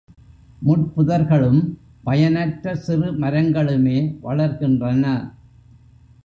[0.59, 1.59] முட்பு தர்களும்,
[2.03, 5.05] பயனற்ற சிறு மரங்களுமே வளர்கின்றன.